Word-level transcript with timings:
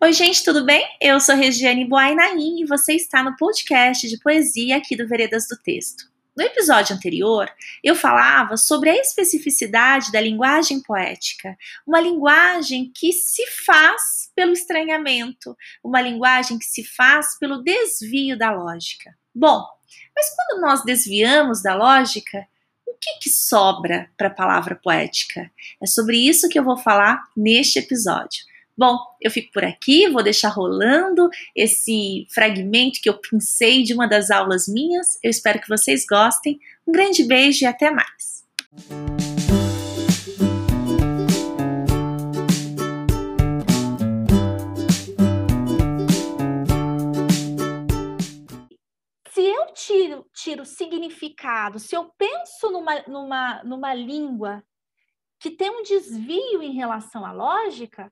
Oi, 0.00 0.12
gente, 0.12 0.44
tudo 0.44 0.64
bem? 0.64 0.86
Eu 1.00 1.18
sou 1.18 1.34
Regiane 1.34 1.84
Boainarim 1.84 2.62
e 2.62 2.64
você 2.64 2.94
está 2.94 3.20
no 3.20 3.34
podcast 3.36 4.08
de 4.08 4.16
poesia 4.20 4.76
aqui 4.76 4.94
do 4.94 5.08
Veredas 5.08 5.48
do 5.48 5.56
Texto. 5.56 6.04
No 6.36 6.44
episódio 6.44 6.94
anterior, 6.94 7.50
eu 7.82 7.96
falava 7.96 8.56
sobre 8.56 8.90
a 8.90 8.96
especificidade 8.96 10.12
da 10.12 10.20
linguagem 10.20 10.80
poética, 10.80 11.58
uma 11.84 12.00
linguagem 12.00 12.92
que 12.94 13.12
se 13.12 13.44
faz 13.66 14.30
pelo 14.36 14.52
estranhamento, 14.52 15.56
uma 15.82 16.00
linguagem 16.00 16.60
que 16.60 16.66
se 16.66 16.84
faz 16.84 17.36
pelo 17.36 17.60
desvio 17.60 18.38
da 18.38 18.52
lógica. 18.52 19.12
Bom, 19.34 19.66
mas 20.14 20.32
quando 20.32 20.60
nós 20.60 20.84
desviamos 20.84 21.60
da 21.60 21.74
lógica, 21.74 22.46
o 22.86 22.94
que, 23.00 23.18
que 23.22 23.30
sobra 23.30 24.08
para 24.16 24.28
a 24.28 24.34
palavra 24.34 24.76
poética? 24.76 25.50
É 25.82 25.86
sobre 25.88 26.18
isso 26.18 26.48
que 26.48 26.56
eu 26.56 26.62
vou 26.62 26.78
falar 26.78 27.20
neste 27.36 27.80
episódio. 27.80 28.46
Bom, 28.78 28.96
eu 29.20 29.28
fico 29.28 29.50
por 29.52 29.64
aqui, 29.64 30.08
vou 30.08 30.22
deixar 30.22 30.50
rolando 30.50 31.28
esse 31.52 32.28
fragmento 32.32 33.00
que 33.02 33.10
eu 33.10 33.18
pincei 33.18 33.82
de 33.82 33.92
uma 33.92 34.06
das 34.06 34.30
aulas 34.30 34.68
minhas. 34.68 35.18
Eu 35.20 35.30
espero 35.30 35.60
que 35.60 35.68
vocês 35.68 36.06
gostem. 36.06 36.60
Um 36.86 36.92
grande 36.92 37.24
beijo 37.24 37.64
e 37.64 37.66
até 37.66 37.90
mais. 37.90 38.46
Se 49.32 49.42
eu 49.42 49.66
tiro, 49.74 50.24
tiro 50.32 50.64
significado, 50.64 51.80
se 51.80 51.96
eu 51.96 52.12
penso 52.16 52.70
numa, 52.70 53.02
numa, 53.08 53.64
numa 53.64 53.92
língua 53.92 54.62
que 55.40 55.50
tem 55.50 55.68
um 55.68 55.82
desvio 55.82 56.62
em 56.62 56.74
relação 56.74 57.26
à 57.26 57.32
lógica, 57.32 58.08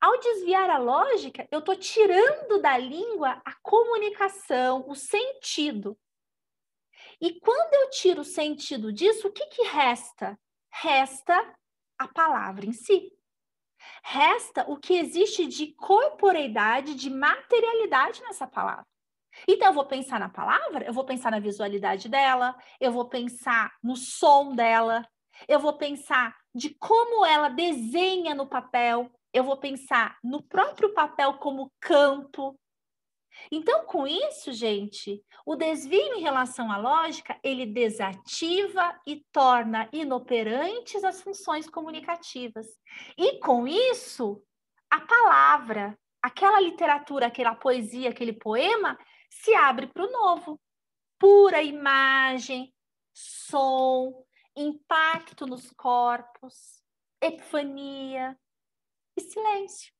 ao 0.00 0.18
desviar 0.20 0.68
a 0.70 0.78
lógica, 0.78 1.48
eu 1.50 1.60
estou 1.60 1.76
tirando 1.76 2.60
da 2.60 2.76
língua 2.76 3.40
a 3.44 3.54
comunicação, 3.62 4.84
o 4.88 4.94
sentido. 4.94 5.98
E 7.20 7.40
quando 7.40 7.74
eu 7.74 7.90
tiro 7.90 8.20
o 8.20 8.24
sentido 8.24 8.92
disso, 8.92 9.28
o 9.28 9.32
que, 9.32 9.46
que 9.46 9.62
resta? 9.62 10.38
Resta 10.70 11.54
a 11.98 12.08
palavra 12.08 12.66
em 12.66 12.72
si. 12.72 13.10
Resta 14.02 14.64
o 14.68 14.76
que 14.76 14.94
existe 14.94 15.46
de 15.46 15.72
corporeidade, 15.74 16.94
de 16.94 17.08
materialidade 17.08 18.20
nessa 18.22 18.46
palavra. 18.46 18.86
Então, 19.48 19.68
eu 19.68 19.74
vou 19.74 19.86
pensar 19.86 20.18
na 20.18 20.28
palavra, 20.28 20.86
eu 20.86 20.92
vou 20.92 21.04
pensar 21.04 21.30
na 21.30 21.38
visualidade 21.38 22.08
dela, 22.08 22.56
eu 22.80 22.90
vou 22.90 23.08
pensar 23.08 23.74
no 23.82 23.96
som 23.96 24.54
dela, 24.54 25.06
eu 25.46 25.60
vou 25.60 25.76
pensar 25.76 26.34
de 26.54 26.70
como 26.70 27.24
ela 27.24 27.48
desenha 27.48 28.34
no 28.34 28.46
papel, 28.46 29.10
eu 29.36 29.44
vou 29.44 29.58
pensar 29.58 30.16
no 30.24 30.42
próprio 30.42 30.94
papel 30.94 31.34
como 31.34 31.70
campo. 31.78 32.58
Então, 33.52 33.84
com 33.84 34.06
isso, 34.06 34.50
gente, 34.50 35.22
o 35.44 35.54
desvio 35.54 36.14
em 36.14 36.22
relação 36.22 36.72
à 36.72 36.78
lógica, 36.78 37.38
ele 37.42 37.66
desativa 37.66 38.98
e 39.06 39.22
torna 39.30 39.90
inoperantes 39.92 41.04
as 41.04 41.20
funções 41.20 41.68
comunicativas. 41.68 42.66
E 43.18 43.38
com 43.40 43.68
isso, 43.68 44.42
a 44.90 45.02
palavra, 45.02 45.98
aquela 46.22 46.58
literatura, 46.58 47.26
aquela 47.26 47.54
poesia, 47.54 48.08
aquele 48.08 48.32
poema, 48.32 48.98
se 49.28 49.54
abre 49.54 49.86
para 49.88 50.06
o 50.06 50.10
novo. 50.10 50.58
Pura 51.18 51.62
imagem, 51.62 52.72
som, 53.12 54.24
impacto 54.56 55.46
nos 55.46 55.70
corpos, 55.72 56.82
epifania, 57.20 58.34
e 59.16 59.20
silêncio. 59.20 59.92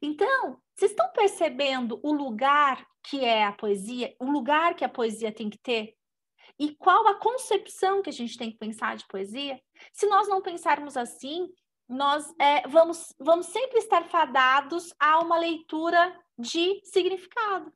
Então, 0.00 0.60
vocês 0.74 0.90
estão 0.90 1.10
percebendo 1.12 2.00
o 2.02 2.12
lugar 2.12 2.86
que 3.02 3.24
é 3.24 3.44
a 3.44 3.52
poesia, 3.52 4.14
o 4.18 4.30
lugar 4.30 4.74
que 4.74 4.84
a 4.84 4.88
poesia 4.88 5.32
tem 5.32 5.48
que 5.48 5.58
ter? 5.58 5.96
E 6.58 6.74
qual 6.74 7.06
a 7.08 7.18
concepção 7.18 8.02
que 8.02 8.10
a 8.10 8.12
gente 8.12 8.38
tem 8.38 8.50
que 8.50 8.58
pensar 8.58 8.96
de 8.96 9.06
poesia? 9.06 9.60
Se 9.92 10.06
nós 10.06 10.28
não 10.28 10.40
pensarmos 10.40 10.96
assim, 10.96 11.48
nós 11.88 12.32
é, 12.38 12.66
vamos, 12.68 13.14
vamos 13.18 13.46
sempre 13.46 13.78
estar 13.78 14.04
fadados 14.04 14.92
a 14.98 15.18
uma 15.20 15.38
leitura 15.38 16.18
de 16.38 16.80
significado. 16.84 17.72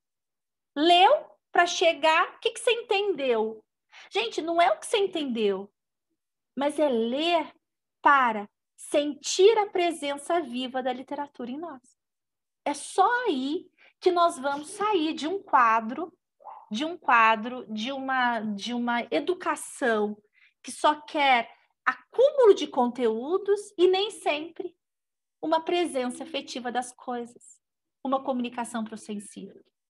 Leu 0.74 1.26
para 1.52 1.66
chegar, 1.66 2.36
o 2.36 2.38
que, 2.40 2.50
que 2.50 2.60
você 2.60 2.72
entendeu? 2.72 3.64
Gente, 4.10 4.40
não 4.40 4.60
é 4.60 4.70
o 4.70 4.78
que 4.78 4.86
você 4.86 4.98
entendeu, 4.98 5.70
mas 6.56 6.78
é 6.78 6.88
ler 6.88 7.52
para 8.00 8.48
sentir 8.80 9.56
a 9.58 9.66
presença 9.66 10.40
viva 10.40 10.82
da 10.82 10.92
literatura 10.92 11.50
em 11.50 11.58
nós. 11.58 11.82
É 12.64 12.72
só 12.72 13.06
aí 13.26 13.70
que 14.00 14.10
nós 14.10 14.38
vamos 14.38 14.70
sair 14.70 15.12
de 15.12 15.28
um 15.28 15.42
quadro, 15.42 16.12
de 16.70 16.84
um 16.84 16.96
quadro, 16.96 17.66
de 17.68 17.92
uma, 17.92 18.40
de 18.40 18.72
uma 18.72 19.06
educação 19.10 20.16
que 20.62 20.72
só 20.72 20.94
quer 20.94 21.50
acúmulo 21.84 22.54
de 22.54 22.66
conteúdos 22.66 23.60
e 23.76 23.86
nem 23.86 24.10
sempre 24.10 24.74
uma 25.42 25.62
presença 25.62 26.22
efetiva 26.22 26.72
das 26.72 26.92
coisas, 26.92 27.60
uma 28.04 28.22
comunicação 28.22 28.82
para 28.82 28.94
o 28.94 28.98
sensível. 28.98 29.62